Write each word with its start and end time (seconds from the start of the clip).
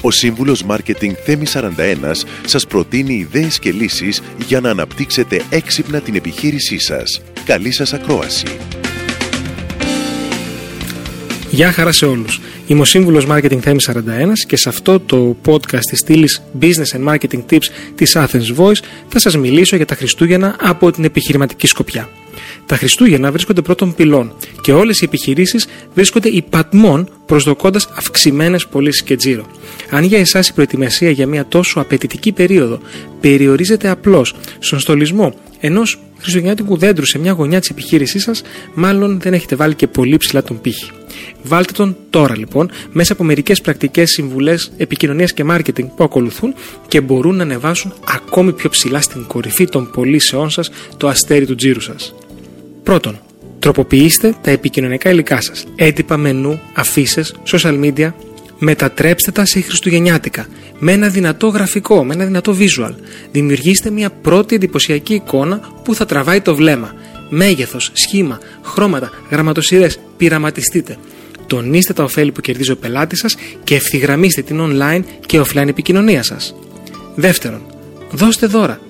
Ο 0.00 0.10
σύμβουλος 0.10 0.62
Μάρκετινγκ 0.62 1.14
Θέμη 1.24 1.44
41 1.52 2.24
σας 2.46 2.66
προτείνει 2.66 3.14
ιδέες 3.14 3.58
και 3.58 3.72
λύσεις 3.72 4.22
για 4.46 4.60
να 4.60 4.70
αναπτύξετε 4.70 5.42
έξυπνα 5.50 6.00
την 6.00 6.14
επιχείρησή 6.14 6.78
σας. 6.78 7.20
Καλή 7.44 7.72
σας 7.72 7.92
ακρόαση! 7.92 8.46
Γεια 11.50 11.72
χαρά 11.72 11.92
σε 11.92 12.06
όλους. 12.06 12.40
Είμαι 12.66 12.80
ο 12.80 12.84
σύμβουλος 12.84 13.26
Marketing 13.28 13.58
Θέμη 13.60 13.80
41 13.86 14.32
και 14.46 14.56
σε 14.56 14.68
αυτό 14.68 15.00
το 15.00 15.36
podcast 15.46 15.84
της 15.90 15.98
στήλης 15.98 16.42
Business 16.60 16.98
and 16.98 17.08
Marketing 17.08 17.42
Tips 17.50 17.68
της 17.94 18.16
Athens 18.16 18.56
Voice 18.56 18.82
θα 19.08 19.18
σας 19.18 19.36
μιλήσω 19.36 19.76
για 19.76 19.86
τα 19.86 19.94
Χριστούγεννα 19.94 20.56
από 20.60 20.90
την 20.90 21.04
επιχειρηματική 21.04 21.66
σκοπιά. 21.66 22.08
Τα 22.66 22.76
Χριστούγεννα 22.76 23.30
βρίσκονται 23.32 23.62
πρώτων 23.62 23.94
πυλών 23.94 24.32
και 24.60 24.72
όλες 24.72 25.00
οι 25.00 25.04
επιχειρήσεις 25.04 25.66
βρίσκονται 25.94 26.28
υπατμών 26.28 27.08
προσδοκώντας 27.26 27.88
αυξημένες 27.94 28.66
πωλήσεις 28.66 29.02
και 29.02 29.16
τζίρο. 29.16 29.46
Αν 29.90 30.04
για 30.04 30.18
εσάς 30.18 30.48
η 30.48 30.52
προετοιμασία 30.52 31.10
για 31.10 31.26
μια 31.26 31.46
τόσο 31.46 31.80
απαιτητική 31.80 32.32
περίοδο 32.32 32.80
περιορίζεται 33.20 33.88
απλώς 33.88 34.34
στον 34.58 34.78
στολισμό 34.78 35.34
ενός 35.60 35.98
χριστουγεννιάτικου 36.18 36.76
δέντρου 36.76 37.04
σε 37.04 37.18
μια 37.18 37.32
γωνιά 37.32 37.60
της 37.60 37.70
επιχείρησής 37.70 38.22
σας, 38.22 38.42
μάλλον 38.74 39.20
δεν 39.20 39.32
έχετε 39.32 39.56
βάλει 39.56 39.74
και 39.74 39.86
πολύ 39.86 40.16
ψηλά 40.16 40.42
τον 40.42 40.60
πύχη. 40.60 40.90
Βάλτε 41.42 41.72
τον 41.72 41.96
τώρα 42.10 42.36
λοιπόν 42.36 42.70
μέσα 42.92 43.12
από 43.12 43.24
μερικές 43.24 43.60
πρακτικές 43.60 44.10
συμβουλές 44.10 44.72
επικοινωνίας 44.76 45.32
και 45.32 45.44
μάρκετινγκ 45.44 45.88
που 45.88 46.04
ακολουθούν 46.04 46.54
και 46.88 47.00
μπορούν 47.00 47.36
να 47.36 47.42
ανεβάσουν 47.42 47.94
ακόμη 48.14 48.52
πιο 48.52 48.68
ψηλά 48.68 49.00
στην 49.00 49.26
κορυφή 49.26 49.64
των 49.64 49.90
πωλήσεών 49.90 50.50
σας 50.50 50.70
το 50.96 51.08
αστέρι 51.08 51.46
του 51.46 51.54
τζίρου 51.54 51.80
σας. 51.80 52.14
Πρώτον, 52.90 53.20
τροποποιήστε 53.58 54.34
τα 54.42 54.50
επικοινωνικά 54.50 55.10
υλικά 55.10 55.40
σας. 55.40 55.64
Έντυπα, 55.76 56.16
μενού, 56.16 56.60
αφήσεις, 56.74 57.34
social 57.46 57.80
media. 57.80 58.12
Μετατρέψτε 58.58 59.30
τα 59.30 59.44
σε 59.44 59.60
χριστουγεννιάτικα. 59.60 60.46
Με 60.78 60.92
ένα 60.92 61.08
δυνατό 61.08 61.46
γραφικό, 61.46 62.04
με 62.04 62.14
ένα 62.14 62.24
δυνατό 62.24 62.56
visual. 62.58 62.94
Δημιουργήστε 63.32 63.90
μια 63.90 64.10
πρώτη 64.10 64.54
εντυπωσιακή 64.54 65.14
εικόνα 65.14 65.60
που 65.84 65.94
θα 65.94 66.06
τραβάει 66.06 66.40
το 66.40 66.54
βλέμμα. 66.54 66.94
Μέγεθος, 67.28 67.90
σχήμα, 67.92 68.38
χρώματα, 68.62 69.10
γραμματοσυρές. 69.30 70.00
Πειραματιστείτε. 70.16 70.96
Τονίστε 71.46 71.92
τα 71.92 72.02
ωφέλη 72.02 72.32
που 72.32 72.40
κερδίζει 72.40 72.70
ο 72.70 72.76
πελάτης 72.76 73.18
σας 73.18 73.36
και 73.64 73.74
ευθυγραμμίστε 73.74 74.42
την 74.42 74.60
online 74.60 75.02
και 75.26 75.40
offline 75.40 75.68
επικοινωνία 75.68 76.22
σας. 76.22 76.54
Δεύτερον, 77.14 77.62
δώστε 78.10 78.46
δώρα. 78.46 78.80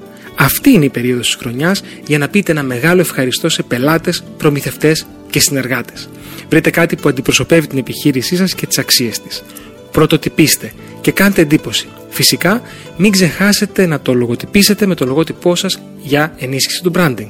Αυτή 0.43 0.71
είναι 0.71 0.85
η 0.85 0.89
περίοδος 0.89 1.27
της 1.27 1.35
χρονιάς 1.35 1.83
για 2.07 2.19
να 2.19 2.29
πείτε 2.29 2.53
ένα 2.53 2.63
μεγάλο 2.63 3.01
ευχαριστώ 3.01 3.49
σε 3.49 3.63
πελάτες, 3.63 4.25
προμηθευτές 4.37 5.07
και 5.31 5.41
συνεργάτες. 5.41 6.09
Βρείτε 6.49 6.71
κάτι 6.71 6.97
που 6.97 7.09
αντιπροσωπεύει 7.09 7.67
την 7.67 7.79
επιχείρησή 7.79 8.37
σας 8.37 8.55
και 8.55 8.67
τις 8.67 8.79
αξίες 8.79 9.21
της. 9.21 9.43
Πρωτοτυπήστε 9.91 10.73
και 11.01 11.13
κάντε 11.13 11.41
εντύπωση. 11.41 11.89
Φυσικά, 12.09 12.63
μην 12.97 13.11
ξεχάσετε 13.11 13.87
να 13.87 14.01
το 14.01 14.15
λογοτυπήσετε 14.15 14.87
με 14.87 14.95
το 14.95 15.07
λογότυπό 15.07 15.55
σας 15.55 15.81
για 16.03 16.35
ενίσχυση 16.39 16.83
του 16.83 16.93
branding. 16.95 17.29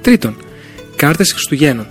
Τρίτον, 0.00 0.36
κάρτες 0.96 1.32
Χριστουγέννων. 1.32 1.86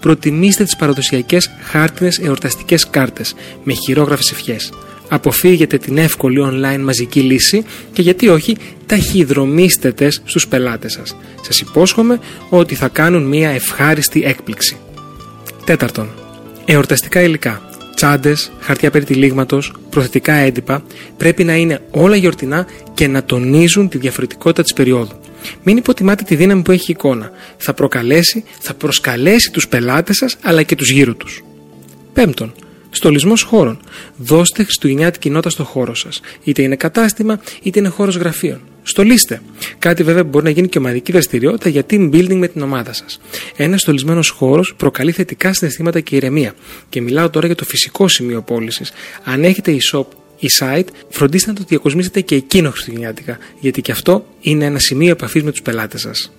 Προτιμήστε 0.00 0.64
τις 0.64 0.76
παραδοσιακές 0.76 1.50
χάρτινες 1.62 2.18
εορταστικές 2.18 2.90
κάρτες 2.90 3.34
με 3.64 3.72
χειρόγραφες 3.72 4.30
ευχές 4.30 4.70
αποφύγετε 5.08 5.78
την 5.78 5.98
εύκολη 5.98 6.38
online 6.42 6.80
μαζική 6.80 7.20
λύση 7.20 7.64
και 7.92 8.02
γιατί 8.02 8.28
όχι 8.28 8.56
ταχυδρομήστε 8.94 9.92
τες 9.92 10.22
στους 10.24 10.48
πελάτες 10.48 10.92
σας. 10.92 11.16
Σας 11.40 11.60
υπόσχομαι 11.60 12.20
ότι 12.48 12.74
θα 12.74 12.88
κάνουν 12.88 13.22
μια 13.22 13.50
ευχάριστη 13.50 14.22
έκπληξη. 14.24 14.76
Τέταρτον, 15.64 16.08
εορταστικά 16.64 17.22
υλικά. 17.22 17.62
Τσάντες, 17.94 18.52
χαρτιά 18.60 18.90
περιτυλίγματο, 18.90 19.62
προθετικά 19.90 20.32
έντυπα 20.32 20.82
πρέπει 21.16 21.44
να 21.44 21.54
είναι 21.56 21.80
όλα 21.90 22.16
γιορτινά 22.16 22.66
και 22.94 23.08
να 23.08 23.24
τονίζουν 23.24 23.88
τη 23.88 23.98
διαφορετικότητα 23.98 24.62
της 24.62 24.72
περίοδου. 24.72 25.14
Μην 25.62 25.76
υποτιμάτε 25.76 26.24
τη 26.24 26.34
δύναμη 26.34 26.62
που 26.62 26.70
έχει 26.70 26.90
η 26.90 26.94
εικόνα. 26.98 27.30
Θα 27.56 27.74
προκαλέσει, 27.74 28.44
θα 28.60 28.74
προσκαλέσει 28.74 29.50
τους 29.50 29.68
πελάτες 29.68 30.16
σας 30.16 30.36
αλλά 30.42 30.62
και 30.62 30.76
τους 30.76 30.90
γύρω 30.90 31.14
τους. 31.14 31.44
Πέμπτον, 32.12 32.54
Στολισμός 32.94 33.42
χώρων. 33.42 33.78
Δώστε 34.16 34.62
χριστουγεννιάτικη 34.62 35.30
νότα 35.30 35.50
στο 35.50 35.64
χώρο 35.64 35.94
σας. 35.94 36.20
Είτε 36.44 36.62
είναι 36.62 36.76
κατάστημα, 36.76 37.40
είτε 37.62 37.78
είναι 37.78 37.88
χώρος 37.88 38.16
γραφείων. 38.16 38.60
Στολίστε. 38.82 39.42
Κάτι 39.78 40.02
βέβαια 40.02 40.22
που 40.22 40.28
μπορεί 40.28 40.44
να 40.44 40.50
γίνει 40.50 40.68
και 40.68 40.78
ομαδική 40.78 41.12
δραστηριότητα 41.12 41.68
για 41.68 41.82
team 41.90 42.10
building 42.14 42.36
με 42.36 42.48
την 42.48 42.62
ομάδα 42.62 42.92
σας. 42.92 43.20
Ένας 43.56 43.80
στολισμένος 43.80 44.28
χώρος 44.28 44.74
προκαλεί 44.76 45.12
θετικά 45.12 45.52
συναισθήματα 45.52 46.00
και 46.00 46.16
ηρεμία. 46.16 46.54
Και 46.88 47.00
μιλάω 47.00 47.30
τώρα 47.30 47.46
για 47.46 47.54
το 47.54 47.64
φυσικό 47.64 48.08
σημείο 48.08 48.42
πώλησης. 48.42 48.92
Αν 49.24 49.44
έχετε 49.44 49.76
e-shop 49.76 50.06
ή 50.38 50.48
site, 50.58 50.86
φροντίστε 51.08 51.50
να 51.50 51.56
το 51.56 51.64
διακοσμήσετε 51.68 52.20
και 52.20 52.34
εκείνο 52.34 52.70
χριστουγεννιάτικα, 52.70 53.38
γιατί 53.60 53.80
και 53.82 53.92
αυτό 53.92 54.26
είναι 54.40 54.64
ένα 54.64 54.78
σημείο 54.78 55.10
επαφής 55.10 55.42
με 55.42 55.50
τους 55.50 55.62
πελάτες 55.62 56.00
σας 56.00 56.32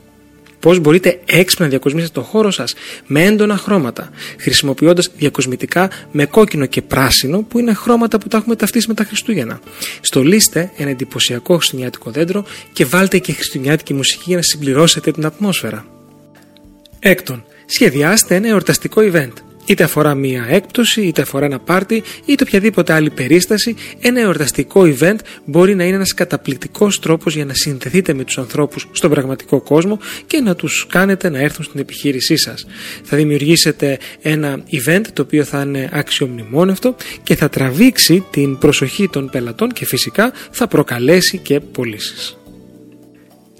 πώς 0.65 0.79
μπορείτε 0.79 1.19
έξυπνα 1.25 1.65
να 1.65 1.71
διακοσμήσετε 1.71 2.11
το 2.13 2.21
χώρο 2.21 2.51
σας 2.51 2.73
με 3.05 3.23
έντονα 3.23 3.57
χρώματα, 3.57 4.09
χρησιμοποιώντας 4.39 5.11
διακοσμητικά 5.17 5.89
με 6.11 6.25
κόκκινο 6.25 6.65
και 6.65 6.81
πράσινο, 6.81 7.41
που 7.41 7.59
είναι 7.59 7.73
χρώματα 7.73 8.17
που 8.17 8.27
τα 8.27 8.37
έχουμε 8.37 8.55
ταυτίσει 8.55 8.87
με 8.87 8.93
τα 8.93 9.03
Χριστούγεννα. 9.03 9.59
Στολίστε 10.01 10.71
ένα 10.77 10.89
εντυπωσιακό 10.89 11.55
χριστουγεννιάτικο 11.55 12.11
δέντρο 12.11 12.45
και 12.73 12.85
βάλτε 12.85 13.17
και 13.17 13.33
χριστουγεννιάτικη 13.33 13.93
μουσική 13.93 14.23
για 14.25 14.35
να 14.35 14.41
συμπληρώσετε 14.41 15.11
την 15.11 15.25
ατμόσφαιρα. 15.25 15.85
Έκτον, 16.99 17.43
σχεδιάστε 17.65 18.35
ένα 18.35 18.47
εορταστικό 18.47 19.01
event. 19.11 19.33
Είτε 19.65 19.83
αφορά 19.83 20.15
μία 20.15 20.45
έκπτωση, 20.49 21.01
είτε 21.01 21.21
αφορά 21.21 21.45
ένα 21.45 21.59
πάρτι, 21.59 22.03
είτε 22.25 22.43
οποιαδήποτε 22.47 22.93
άλλη 22.93 23.09
περίσταση, 23.09 23.75
ένα 23.99 24.21
εορταστικό 24.21 24.95
event 24.99 25.15
μπορεί 25.45 25.75
να 25.75 25.83
είναι 25.83 25.95
ένας 25.95 26.13
καταπληκτικός 26.13 26.99
τρόπος 26.99 27.35
για 27.35 27.45
να 27.45 27.53
συνδεθείτε 27.53 28.13
με 28.13 28.23
τους 28.23 28.37
ανθρώπους 28.37 28.87
στον 28.91 29.09
πραγματικό 29.09 29.61
κόσμο 29.61 29.99
και 30.27 30.41
να 30.41 30.55
τους 30.55 30.87
κάνετε 30.89 31.29
να 31.29 31.39
έρθουν 31.39 31.63
στην 31.65 31.79
επιχείρησή 31.79 32.37
σας. 32.37 32.65
Θα 33.03 33.17
δημιουργήσετε 33.17 33.97
ένα 34.21 34.63
event 34.71 35.03
το 35.13 35.21
οποίο 35.21 35.43
θα 35.43 35.61
είναι 35.61 35.89
αξιομνημόνευτο 35.91 36.95
και 37.23 37.35
θα 37.35 37.49
τραβήξει 37.49 38.25
την 38.31 38.57
προσοχή 38.57 39.09
των 39.09 39.29
πελατών 39.29 39.71
και 39.71 39.85
φυσικά 39.85 40.31
θα 40.51 40.67
προκαλέσει 40.67 41.37
και 41.37 41.59
πωλήσεις. 41.59 42.37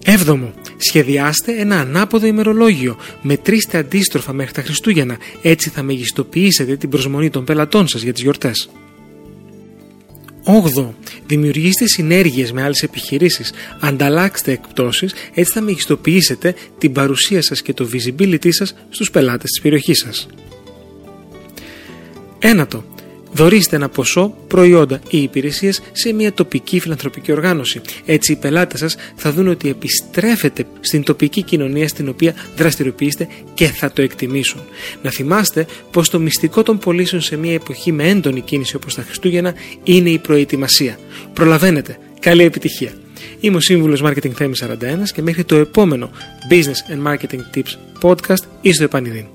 Έβδομο, 0.08 0.54
σχεδιάστε 0.78 1.52
ένα 1.52 1.80
ανάποδο 1.80 2.26
ημερολόγιο. 2.26 2.98
Μετρήστε 3.22 3.78
αντίστροφα 3.78 4.34
μέχρι 4.34 4.54
τα 4.54 4.62
Χριστούγεννα. 4.62 5.18
Έτσι 5.42 5.70
θα 5.70 5.84
μεγιστοποιήσετε 5.84 6.76
την 6.76 6.90
προσμονή 6.90 7.30
των 7.30 7.44
πελατών 7.44 7.88
σας 7.88 8.02
για 8.02 8.14
τις 8.14 8.22
γιορτές. 8.22 8.70
8. 10.44 10.94
Δημιουργήστε 11.28 11.88
συνέργειες 11.88 12.52
με 12.52 12.64
άλλες 12.64 12.84
επιχειρήσεις. 12.84 13.52
Ανταλλάξτε 13.80 14.52
εκπτώσεις, 14.52 15.14
έτσι 15.34 15.54
θα 15.54 15.62
μεγιστοποιήσετε 15.62 16.56
την 16.78 16.92
παρουσία 16.92 17.42
σας 17.42 17.62
και 17.62 17.74
το 17.74 17.90
visibility 17.94 18.50
σας 18.50 18.76
στους 18.90 19.12
πελάτες 19.12 19.50
της 19.50 19.62
περιοχής 19.62 20.00
σας. 20.00 20.28
Ένατο. 22.40 22.84
Δωρίστε 23.36 23.76
ένα 23.76 23.90
ποσό, 23.90 24.34
προϊόντα 24.48 25.00
ή 25.10 25.22
υπηρεσίες 25.22 25.82
σε 25.92 26.14
μια 26.14 26.34
τοπική 26.34 26.80
φιλανθρωπική 26.80 27.32
οργάνωση. 27.32 27.82
Έτσι, 28.06 28.32
οι 28.32 28.36
πελάτες 28.36 28.80
σας 28.80 28.96
θα 29.16 29.32
δουν 29.32 29.48
ότι 29.48 29.70
επιστρέφετε 29.70 30.66
στην 30.80 31.04
τοπική 31.04 31.42
κοινωνία 31.42 31.88
στην 31.88 32.10
οποία 32.10 32.34
δραστηριοποιείστε 32.58 33.28
και 33.54 33.68
θα 33.68 33.92
το 33.92 34.02
εκτιμήσουν. 34.02 34.62
Να 35.02 35.10
θυμάστε 35.10 35.66
πως 35.92 36.10
το 36.10 36.20
μυστικό 36.20 36.64
των 36.64 36.78
πωλήσεων 36.78 37.22
σε 37.22 37.38
μια 37.38 37.54
εποχή 37.54 37.92
με 37.92 38.10
έντονη 38.10 38.42
κίνηση 38.42 38.76
όπως 38.76 38.96
τα 38.96 39.02
Χριστούγεννα 39.02 39.54
είναι 39.84 40.10
η 40.10 40.18
προετοιμασία. 40.18 41.00
Προλαβαίνετε. 41.34 41.98
Καλή 42.20 42.44
επιτυχία. 42.44 42.94
Είμαι 43.40 43.56
ο 43.56 43.60
Σύμβουλος 43.60 44.02
Marketing 44.04 44.32
Θέμης 44.32 44.64
41 44.64 44.76
και 45.14 45.22
μέχρι 45.22 45.44
το 45.44 45.56
επόμενο 45.56 46.10
Business 46.50 46.94
and 46.94 47.12
Marketing 47.12 47.58
Tips 47.58 47.78
podcast 48.02 48.44
είστε 48.62 48.84
επανειδήν. 48.84 49.35